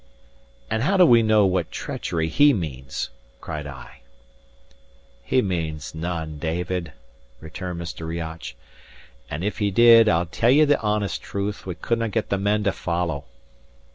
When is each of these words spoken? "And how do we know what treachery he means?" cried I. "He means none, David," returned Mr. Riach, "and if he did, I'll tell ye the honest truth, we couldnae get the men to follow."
"And 0.67 0.81
how 0.81 0.97
do 0.97 1.05
we 1.05 1.21
know 1.21 1.45
what 1.45 1.69
treachery 1.71 2.27
he 2.27 2.53
means?" 2.53 3.11
cried 3.39 3.67
I. 3.67 3.99
"He 5.23 5.43
means 5.43 5.93
none, 5.93 6.39
David," 6.39 6.91
returned 7.39 7.79
Mr. 7.79 8.07
Riach, 8.07 8.55
"and 9.29 9.43
if 9.43 9.59
he 9.59 9.69
did, 9.69 10.09
I'll 10.09 10.25
tell 10.25 10.49
ye 10.49 10.65
the 10.65 10.81
honest 10.81 11.21
truth, 11.21 11.67
we 11.67 11.75
couldnae 11.75 12.09
get 12.09 12.29
the 12.29 12.39
men 12.39 12.63
to 12.63 12.71
follow." 12.71 13.25